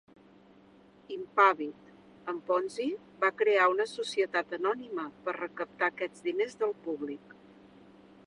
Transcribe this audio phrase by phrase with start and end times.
[1.15, 1.89] Impàvid,
[2.31, 2.87] en Ponzi
[3.25, 7.37] va crear una societat anònima per recaptar aquests diners del públic.